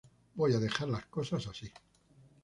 [0.33, 1.71] Voy a dejar las cosas así"".